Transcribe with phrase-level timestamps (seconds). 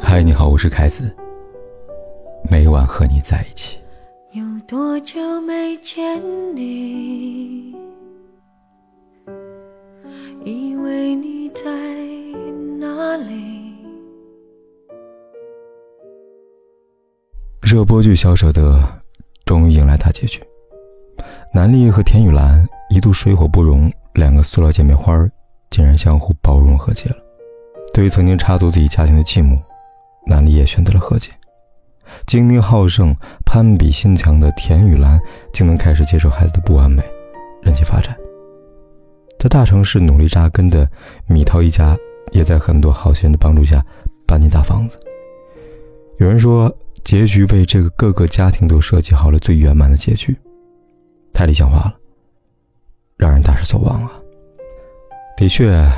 [0.00, 1.14] 嗨，你好，我是凯子。
[2.48, 3.78] 每晚和你在一起。
[4.32, 6.20] 有多久没见
[6.54, 7.74] 你？
[10.44, 11.64] 以为你在
[12.78, 13.74] 哪里？
[17.60, 18.76] 热播剧《小舍得》
[19.44, 20.40] 终于迎来大结局。
[21.52, 25.12] 南丽和田雨岚一度水火不容，两个塑料姐妹花
[25.70, 27.16] 竟然相互包容和解了。
[27.92, 29.60] 对于曾经插足自己家庭的继母，
[30.28, 31.30] 南丽也选择了和解。
[32.26, 35.20] 精明好胜、攀比心强的田雨岚，
[35.52, 37.02] 竟能开始接受孩子的不完美，
[37.62, 38.16] 任其发展。
[39.38, 40.88] 在大城市努力扎根的
[41.26, 41.96] 米涛一家，
[42.32, 43.84] 也在很多好心人的帮助下
[44.26, 44.98] 搬进大房子。
[46.18, 50.36] 有人说，结局为这个各个家庭都设计好了最圆满的结局，
[51.32, 51.94] 太理想化了，
[53.16, 54.12] 让人大失所望啊！
[55.36, 55.88] 的确，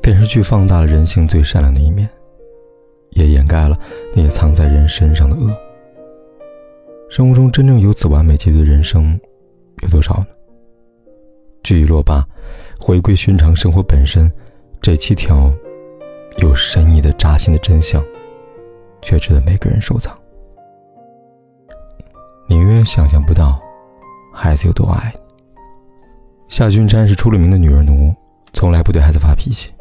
[0.00, 2.08] 电视剧放大了人性最善良的一面。
[3.10, 3.78] 也掩盖了
[4.14, 5.56] 那些藏在人身上的恶。
[7.08, 9.18] 生活中真正有此完美结局的人生
[9.82, 10.26] 有多少呢？
[11.62, 12.26] 剧已落罢，
[12.80, 14.30] 回归寻常生活本身，
[14.80, 15.52] 这七条
[16.38, 18.04] 有深意的扎心的真相，
[19.02, 20.16] 却值得每个人收藏。
[22.48, 23.60] 你永远想象不到，
[24.32, 25.20] 孩子有多爱你。
[26.48, 28.14] 夏君山是出了名的女儿奴，
[28.52, 29.72] 从来不对孩子发脾气，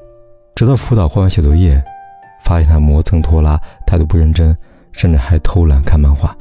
[0.55, 1.83] 直到辅导画完写作业。
[2.45, 4.55] 发现他磨蹭拖拉，态度不认真，
[4.91, 6.33] 甚至还偷懒看漫画，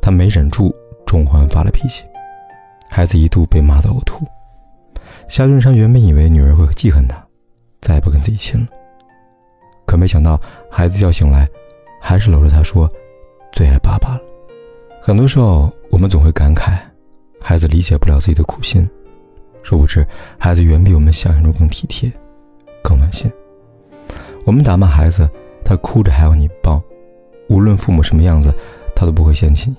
[0.00, 0.74] 他没忍住，
[1.06, 2.02] 中欢发了脾气，
[2.88, 4.24] 孩子一度被骂到呕吐。
[5.28, 7.22] 夏俊山原本以为女儿会记恨他，
[7.82, 8.66] 再也不跟自己亲了，
[9.86, 11.46] 可没想到孩子一觉醒来，
[12.00, 12.90] 还是搂着他说
[13.52, 14.20] ：“最爱爸爸了。”
[15.00, 16.78] 很多时候，我们总会感慨，
[17.38, 18.88] 孩子理解不了自己的苦心，
[19.62, 20.06] 殊不知，
[20.38, 22.10] 孩子远比我们想象中更体贴，
[22.82, 23.30] 更暖心。
[24.44, 25.28] 我们打骂孩子，
[25.64, 26.78] 他哭着还要你抱；
[27.48, 28.54] 无论父母什么样子，
[28.94, 29.76] 他都不会嫌弃你。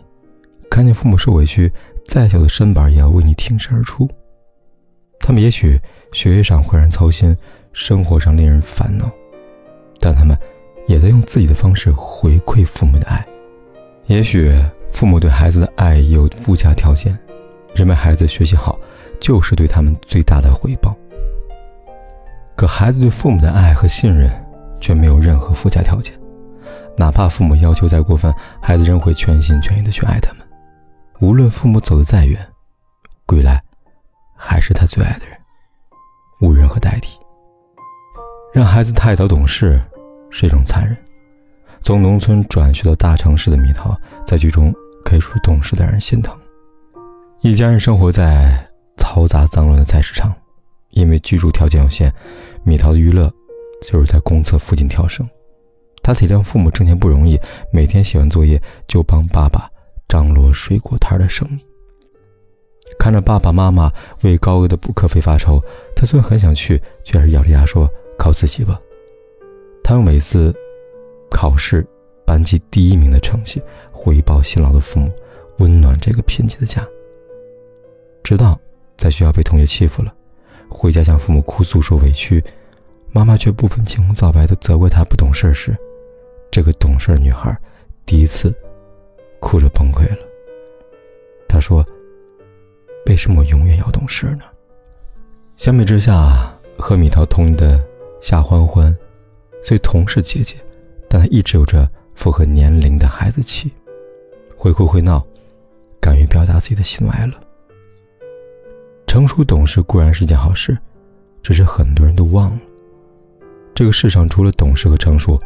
[0.70, 1.72] 看见父母受委屈，
[2.06, 4.10] 再小的身板也要为你挺身而出。
[5.20, 5.80] 他们也许
[6.14, 7.36] 学业上会让人操心，
[7.74, 9.10] 生活上令人烦恼，
[10.00, 10.36] 但他们
[10.88, 13.24] 也在用自己的方式回馈父母的爱。
[14.08, 14.52] 也许
[14.92, 17.18] 父母对孩子的爱有附加条件，
[17.76, 18.80] 认为孩子学习好
[19.20, 20.96] 就是对他们最大的回报。
[22.56, 24.32] 可孩子对父母的爱和信任。
[24.86, 26.14] 却没有任何附加条件，
[26.96, 28.32] 哪怕父母要求再过分，
[28.62, 30.48] 孩子仍会全心全意的去爱他们。
[31.22, 32.40] 无论父母走得再远，
[33.26, 33.60] 归来
[34.38, 35.36] 还是他最爱的人，
[36.40, 37.18] 无人可代替。
[38.54, 39.82] 让孩子太早懂事
[40.30, 40.96] 是一种残忍。
[41.82, 44.72] 从农村转学到大城市的蜜桃，在剧中
[45.04, 46.38] 可以说懂事的让人心疼。
[47.42, 48.64] 一家人生活在
[48.98, 50.32] 嘈杂脏乱的菜市场，
[50.92, 52.14] 因为居住条件有限，
[52.64, 53.34] 蜜桃的娱乐。
[53.86, 55.28] 就是在公厕附近跳绳，
[56.02, 57.40] 他体谅父母挣钱不容易，
[57.72, 59.70] 每天写完作业就帮爸爸
[60.08, 61.66] 张罗水果摊的生意。
[63.00, 63.92] 看着爸爸妈妈
[64.24, 65.62] 为高额的补课费发愁，
[65.96, 68.80] 他虽然很想去，却还是咬着牙说：“靠自己吧。”
[69.84, 70.54] 他用每次
[71.30, 71.86] 考试
[72.26, 75.12] 班级第一名的成绩回报辛劳的父母，
[75.58, 76.86] 温暖这个贫瘠的家。
[78.24, 78.60] 直到
[78.98, 80.14] 在学校被同学欺负了，
[80.70, 82.44] 回家向父母哭诉说委屈。
[83.16, 85.74] 妈妈却不分青红皂白的责怪她不懂事时，
[86.52, 87.58] 这个懂事女孩
[88.06, 88.54] 第一次
[89.40, 90.18] 哭着崩溃了。
[91.48, 91.82] 她说
[93.08, 94.42] ：“为什么我永远要懂事呢？”
[95.56, 97.82] 相比之下，和米桃同龄的
[98.20, 98.94] 夏欢欢，
[99.64, 100.58] 虽同是姐姐，
[101.08, 103.72] 但她一直有着符合年龄的孩子气，
[104.58, 105.26] 会哭会闹，
[106.02, 107.34] 敢于表达自己的喜怒哀乐。
[109.08, 110.78] 成熟懂事固然是件好事，
[111.42, 112.60] 只是很多人都忘了。
[113.76, 115.38] 这个世上除了懂事和成熟，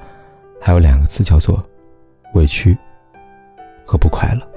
[0.62, 1.62] 还有两个字叫做
[2.36, 2.78] 委屈
[3.84, 4.48] 和不快乐。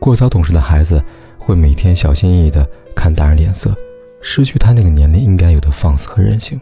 [0.00, 1.00] 过早懂事的孩子
[1.38, 3.72] 会每天小心翼翼的看大人脸色，
[4.20, 6.60] 失去他那个年龄应该有的放肆和任性。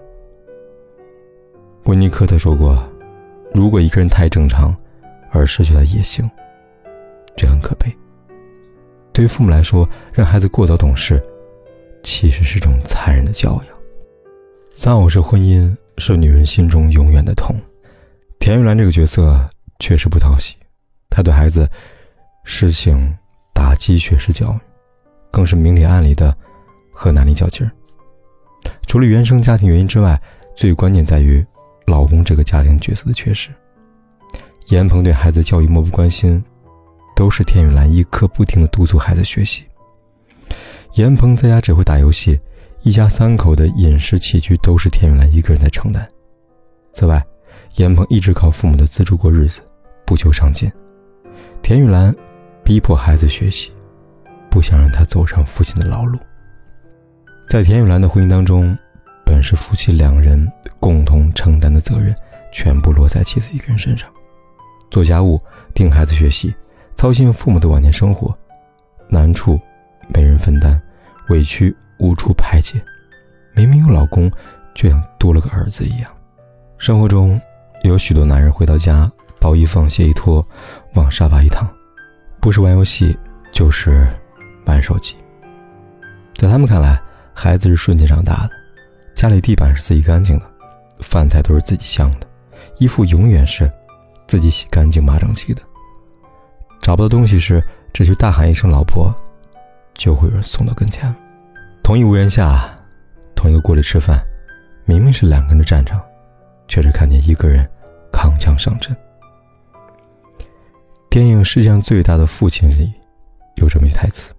[1.84, 2.86] 温尼科特说过
[3.54, 4.76] ：“如果一个人太正常，
[5.30, 6.30] 而失去了野性，
[7.34, 7.90] 这很可悲。”
[9.14, 11.22] 对于父母来说，让孩子过早懂事，
[12.02, 13.79] 其实是种残忍的教养。
[14.82, 17.54] 丧偶式婚姻是女人心中永远的痛。
[18.38, 19.38] 田玉兰这个角色
[19.78, 20.56] 确实不讨喜，
[21.10, 21.68] 她对孩子
[22.44, 23.14] 实行
[23.52, 24.58] 打鸡血式教育，
[25.30, 26.34] 更是明里暗里的
[26.94, 27.70] 和男力较劲儿。
[28.86, 30.18] 除了原生家庭原因之外，
[30.56, 31.44] 最关键在于
[31.86, 33.50] 老公这个家庭角色的缺失。
[34.68, 36.42] 严鹏对孩子教育漠不关心，
[37.14, 39.62] 都是田雨兰一刻不停的督促孩子学习。
[40.94, 42.40] 严鹏在家只会打游戏。
[42.82, 46.08] 一家三口的饮食起居都是田雨兰一个人在承担。
[46.92, 47.22] 此外，
[47.76, 49.60] 严鹏一直靠父母的资助过日子，
[50.06, 50.70] 不求上进。
[51.62, 52.14] 田雨兰
[52.64, 53.70] 逼迫孩子学习，
[54.50, 56.18] 不想让他走上父亲的老路。
[57.46, 58.76] 在田雨兰的婚姻当中，
[59.26, 60.50] 本是夫妻两人
[60.80, 62.16] 共同承担的责任，
[62.50, 64.10] 全部落在妻子一个人身上，
[64.90, 65.38] 做家务、
[65.74, 66.54] 盯孩子学习、
[66.94, 68.34] 操心父母的晚年生活，
[69.06, 69.60] 难处
[70.08, 70.80] 没人分担，
[71.28, 72.82] 委屈无处排解，
[73.54, 74.28] 明明有老公，
[74.74, 76.10] 却像多了个儿子一样。
[76.78, 77.40] 生活中。
[77.82, 79.10] 有许多男人回到家，
[79.40, 80.46] 包一放，鞋一脱，
[80.92, 81.66] 往沙发一躺，
[82.38, 83.18] 不是玩游戏，
[83.54, 84.06] 就是
[84.66, 85.16] 玩手机。
[86.34, 87.00] 在他们看来，
[87.32, 88.50] 孩子是瞬间长大的，
[89.14, 90.44] 家里地板是自己干净的，
[91.00, 92.26] 饭菜都是自己香的，
[92.76, 93.72] 衣服永远是
[94.26, 95.62] 自己洗干净、码整齐的。
[96.82, 97.64] 找不到东西时，
[97.94, 99.10] 只需大喊一声“老婆”，
[99.96, 101.10] 就会有人送到跟前。
[101.90, 102.72] 同一屋檐下，
[103.34, 104.24] 同一个锅里吃饭，
[104.84, 106.00] 明明是两个人的战场。
[106.68, 107.68] 却是看见一个人
[108.12, 108.96] 扛枪上阵。
[111.10, 112.92] 电影《世界上最大的父亲》里
[113.56, 114.30] 有这么一句台词：“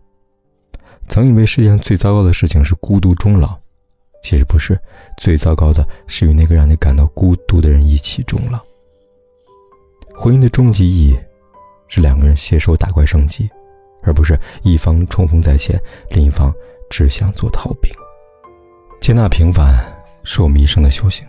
[1.09, 3.59] 曾以为世界上最糟糕的事情是孤独终老，
[4.23, 4.79] 其实不是，
[5.17, 8.61] 最糟糕的是与那个让你感到孤独的人一起终老。”
[10.15, 11.19] 婚姻的终极意义
[11.89, 13.49] 是两个人携手打怪升级，
[14.03, 15.77] 而不是一方冲锋在前，
[16.11, 16.49] 另一方
[16.91, 17.91] 只想做逃兵。
[18.99, 19.73] 接纳平凡
[20.23, 21.25] 是我们一生的修行。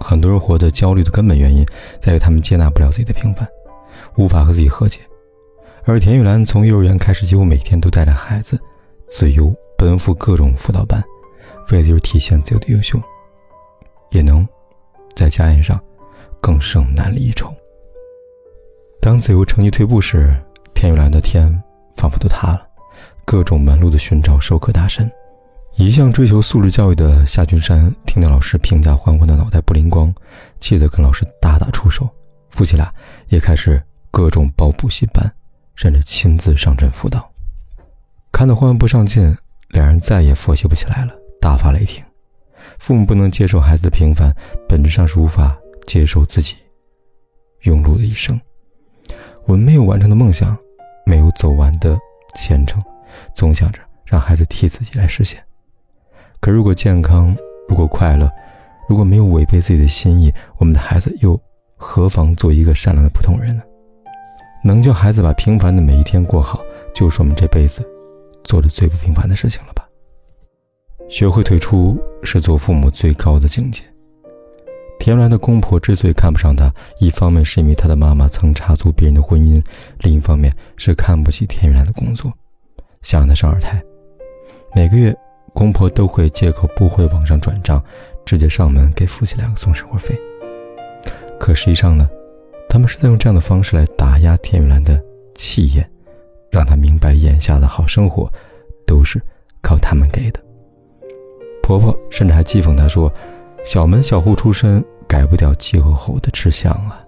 [0.00, 1.64] 很多人活得焦虑的根本原因，
[2.00, 3.46] 在于他们接纳不了自己的平凡，
[4.16, 4.98] 无法和自己和解。
[5.84, 8.58] 而田玉兰从幼儿园开始，几乎每天都带着孩子，
[9.06, 11.04] 自由奔赴各种辅导班，
[11.70, 12.98] 为的就是体现自由的优秀，
[14.10, 14.46] 也能
[15.14, 15.78] 在家宴上
[16.40, 17.54] 更胜男离丑。
[19.02, 20.34] 当自由成绩退步时，
[20.74, 21.46] 田玉兰的天
[21.96, 22.66] 仿佛都塌了，
[23.30, 25.08] 各种门路的寻找，授课大神。
[25.76, 30.12] 一向追求素质教育的夏君山，听到老师评价欢欢的脑袋不灵光，
[30.58, 32.08] 气得跟老师大打出手。
[32.48, 32.92] 夫妻俩
[33.28, 33.80] 也开始
[34.10, 35.32] 各种报补习班，
[35.76, 37.30] 甚至亲自上阵辅导。
[38.32, 39.32] 看到欢欢不上进，
[39.68, 42.02] 两人再也佛系不起来了，大发雷霆。
[42.80, 44.34] 父母不能接受孩子的平凡，
[44.68, 45.56] 本质上是无法
[45.86, 46.56] 接受自己
[47.62, 48.40] 庸碌的一生。
[49.44, 50.58] 我们没有完成的梦想，
[51.06, 51.96] 没有走完的
[52.34, 52.82] 前程，
[53.34, 55.42] 总想着让孩子替自己来实现。
[56.40, 57.36] 可如果健康，
[57.68, 58.30] 如果快乐，
[58.88, 61.40] 如果没有违背自己的心意，我们的孩子又
[61.76, 63.62] 何妨做一个善良的普通人呢？
[64.62, 66.60] 能叫孩子把平凡的每一天过好，
[66.94, 67.82] 就是我们这辈子
[68.44, 69.86] 做的最不平凡的事情了吧？
[71.08, 73.82] 学会退出是做父母最高的境界。
[74.98, 79.62] 田兰的公婆之所以看不上他，一方面是因为他的妈妈曾插足别人的婚姻，
[80.00, 82.30] 另一方面是看不起田玉兰的工作，
[83.02, 83.82] 想让他生二胎，
[84.74, 85.16] 每个月。
[85.52, 87.82] 公婆都会借口不会网上转账，
[88.24, 90.16] 直接上门给夫妻两个送生活费。
[91.40, 92.08] 可实际上呢，
[92.68, 95.02] 他们是在用这样的方式来打压田雨兰的
[95.34, 95.90] 气焰，
[96.50, 98.32] 让她明白眼下的好生活
[98.86, 99.20] 都是
[99.60, 100.40] 靠他们给的。
[101.64, 103.12] 婆婆甚至还讥讽她说
[103.66, 107.04] ：“小门小户出身，改不掉气候后的吃相啊。”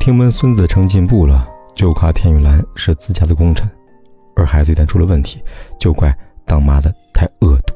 [0.00, 3.64] 听闻孙子成进步了，就夸田雨兰是自家的功臣；
[4.34, 5.42] 而孩子一旦出了问题，
[5.78, 6.92] 就怪当妈的。
[7.14, 7.74] 太恶毒。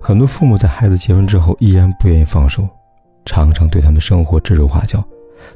[0.00, 2.66] 很多父母在孩子结婚之后依然不愿意放手，
[3.24, 5.04] 常常对他们生活指手画脚，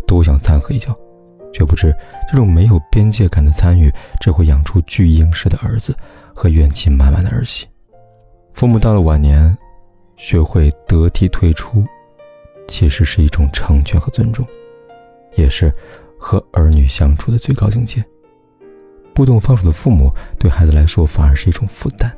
[0.06, 0.96] 都想掺和一脚，
[1.52, 1.92] 却不知
[2.30, 3.90] 这种没有边界感的参与，
[4.20, 5.96] 只会养出巨婴式的儿子
[6.32, 7.66] 和怨气满满的儿媳。
[8.52, 9.56] 父母到了晚年，
[10.16, 11.84] 学会得体退出，
[12.68, 14.46] 其实是一种成全和尊重，
[15.34, 15.74] 也是
[16.20, 18.04] 和儿女相处的最高境界。
[19.14, 22.14] 不懂放手的父母，对孩子来说反而是一种负担。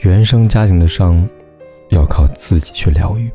[0.00, 1.28] 原生家庭的伤，
[1.90, 3.30] 要靠自己去疗愈。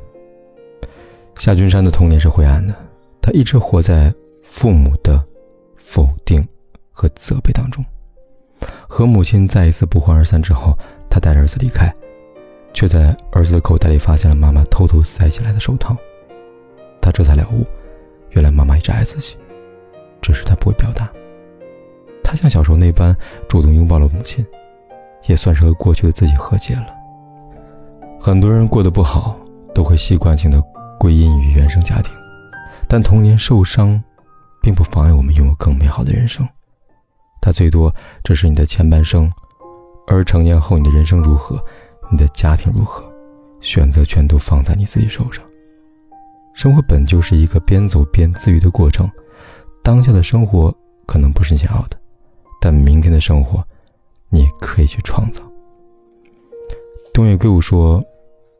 [1.35, 2.73] 夏君山的童年是灰暗的，
[3.21, 5.23] 他一直活在父母的
[5.77, 6.45] 否定
[6.91, 7.83] 和责备当中。
[8.87, 10.77] 和母亲再一次不欢而散之后，
[11.09, 11.93] 他带着儿子离开，
[12.73, 15.95] 却在儿子的口袋里发现了妈妈偷偷塞起来的手套。
[17.01, 17.65] 他这才了悟，
[18.31, 19.37] 原来妈妈一直爱自己，
[20.21, 21.09] 只是他不会表达。
[22.29, 23.15] 他像小时候那般
[23.47, 24.45] 主动拥抱了母亲。
[25.27, 26.87] 也算是和过去的自己和解了。
[28.19, 29.37] 很多人过得不好，
[29.75, 30.61] 都会习惯性的
[30.99, 32.11] 归因于原生家庭，
[32.87, 34.01] 但童年受伤，
[34.61, 36.47] 并不妨碍我们拥有更美好的人生。
[37.41, 37.93] 它最多
[38.23, 39.31] 只是你的前半生，
[40.07, 41.61] 而成年后你的人生如何，
[42.09, 43.03] 你的家庭如何，
[43.59, 45.43] 选择权都放在你自己手上。
[46.53, 49.09] 生活本就是一个边走边自愈的过程，
[49.83, 50.73] 当下的生活
[51.05, 51.97] 可能不是你想要的，
[52.59, 53.63] 但明天的生活。
[54.31, 55.41] 你可以去创造。
[57.11, 57.99] 东野圭吾说：“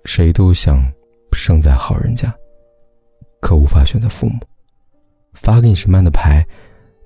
[0.03, 0.83] 谁都想
[1.31, 2.33] 生在好人家，
[3.39, 4.39] 可无法选择父母。
[5.33, 6.43] 发给你什么样的牌，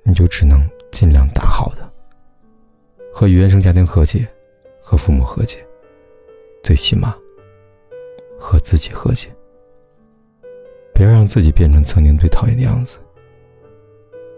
[0.04, 1.92] 你就只能尽量打好的。
[3.12, 4.26] 和原生家庭和解，
[4.82, 5.58] 和父母和解，
[6.64, 7.14] 最起码
[8.40, 9.28] 和自己和解。
[10.96, 12.98] 不要让自己变成曾经最讨厌的样子，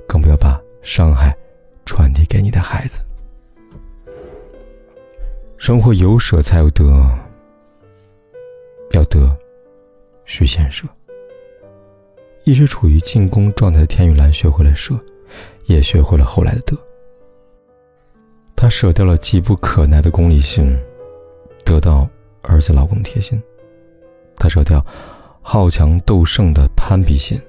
[0.08, 1.38] 更不要把伤害
[1.86, 3.00] 传递给你的孩子。
[5.58, 6.84] 生活有舍才有得，
[8.92, 9.36] 要得
[10.26, 10.86] 需先舍。
[12.44, 14.94] 一直处于进攻状态的田雨岚学会了舍，
[15.66, 16.78] 也学会了后来的得。
[18.56, 20.78] 她舍掉了急不可耐的功利心，
[21.64, 22.08] 得到
[22.44, 23.40] 儿子老公贴心；
[24.38, 24.86] 她舍掉
[25.42, 27.42] 好强斗胜的攀比心，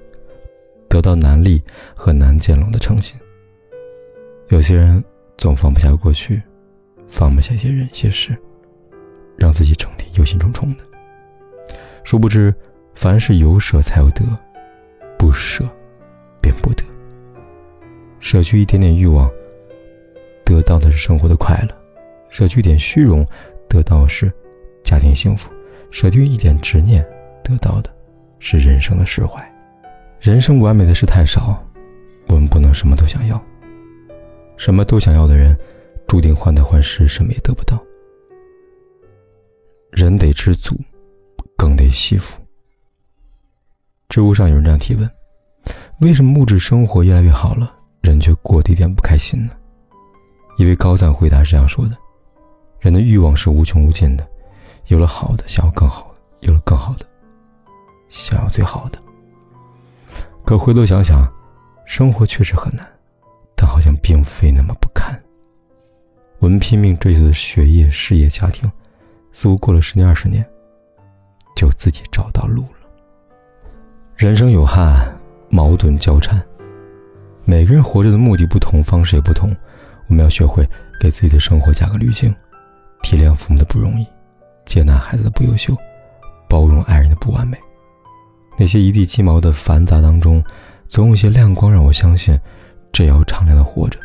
[0.89, 1.61] 得到南丽
[1.95, 3.15] 和南建龙的诚心。
[4.49, 5.03] 有些人
[5.37, 6.41] 总放不下过去。
[7.09, 8.37] 放不下一些人些事，
[9.37, 10.83] 让自己整天忧心忡忡的。
[12.03, 12.53] 殊不知，
[12.95, 14.25] 凡是有舍才有得，
[15.17, 15.63] 不舍
[16.41, 16.83] 便不得。
[18.19, 19.31] 舍去一点点欲望，
[20.43, 21.73] 得到的是生活的快乐；
[22.29, 23.25] 舍去一点虚荣，
[23.69, 24.29] 得到的是
[24.83, 25.49] 家庭幸福；
[25.91, 27.05] 舍去一点执念，
[27.41, 27.89] 得到的
[28.37, 29.41] 是人生的释怀。
[30.19, 31.63] 人生完美的事太少，
[32.27, 33.41] 我们不能什么都想要。
[34.57, 35.57] 什么都想要的人。
[36.07, 37.77] 注定患得患失，什么也得不到。
[39.91, 40.73] 人得知足，
[41.57, 42.39] 更得惜福。
[44.07, 45.11] 知乎上有人这样提问：
[45.99, 49.51] 为什么物质生活越来越好了，人却过得一点不开心呢？
[50.57, 51.97] 一位高赞回答是这样说的：
[52.79, 54.25] 人的欲望是无穷无尽的，
[54.85, 57.05] 有了好的，想要更好的；有了更好的，
[58.07, 58.99] 想要最好的。
[60.45, 61.29] 可回头想想，
[61.85, 62.87] 生活确实很难，
[63.57, 65.19] 但好像并非那么不堪。
[66.39, 68.71] 我们拼命追求的学业、事业、家庭，
[69.31, 70.45] 似乎过了十年、二十年，
[71.55, 72.87] 就自己找到路了。
[74.15, 76.41] 人生有憾，矛盾交缠，
[77.43, 79.49] 每个人活着的目的不同，方式也不同。
[80.07, 80.63] 我们要学会
[81.01, 82.33] 给自己的生活加个滤镜，
[83.01, 84.05] 体谅父母的不容易，
[84.65, 85.75] 接纳孩子的不优秀，
[86.47, 87.57] 包容爱人的不完美。
[88.57, 90.43] 那些一地鸡毛的繁杂当中，
[90.87, 92.39] 总有些亮光，让我相信，
[92.97, 93.99] 只要敞亮的活着，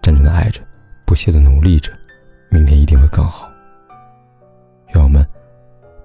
[0.00, 0.62] 真正的爱着。
[1.04, 1.92] 不懈的努力着，
[2.48, 3.46] 明天一定会更好。
[4.94, 5.22] 愿我们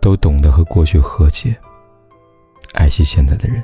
[0.01, 1.55] 都懂得和过去和解，
[2.73, 3.63] 爱惜现在的人，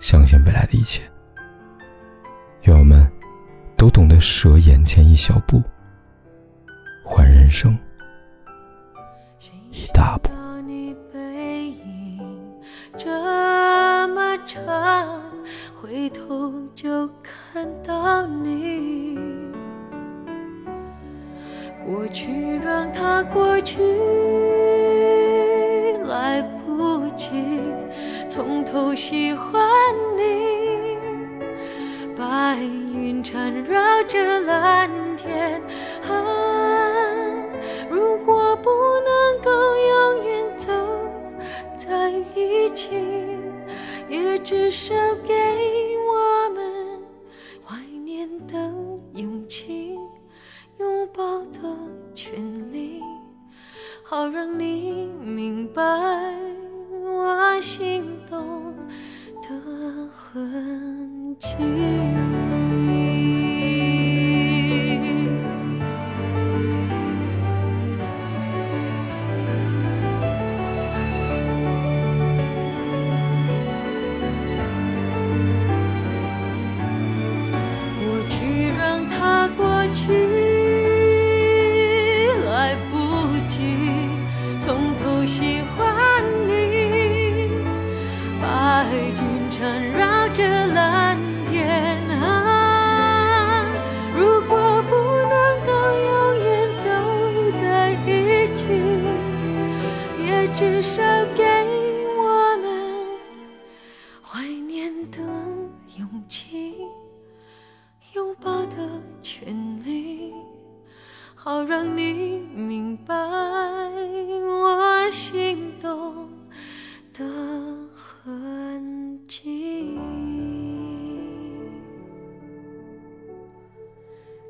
[0.00, 1.00] 相信未来的一切。
[2.62, 3.08] 愿我们
[3.76, 5.62] 都懂得舍眼前一小步，
[7.04, 7.78] 换人生
[9.70, 10.32] 一大步。
[15.80, 17.06] 回头就
[17.56, 19.18] 看到你。
[21.86, 23.80] 过去让它过去，
[26.04, 27.30] 来不及
[28.28, 29.58] 从头喜欢
[30.18, 30.98] 你。
[32.14, 35.55] 白云缠绕着蓝天，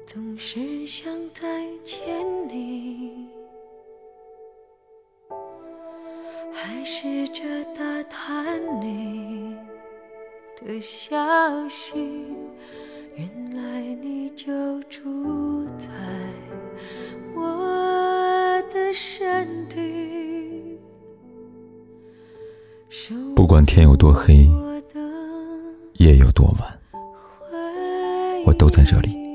[0.06, 2.06] 总是想再见
[2.48, 3.26] 你。
[6.52, 7.42] 还试着
[7.76, 9.56] 打探你
[10.60, 11.98] 的消息，
[13.16, 15.88] 原来你就住在
[17.34, 20.78] 我的身体。
[23.34, 24.48] 不管天有多黑，
[25.94, 26.70] 夜有多晚，
[28.46, 29.25] 我都在这里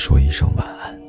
[0.00, 0.99] 说一声晚安。